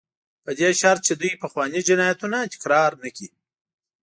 [0.43, 3.27] په دې شرط چې دوی پخواني جنایتونه تکرار نه کړي.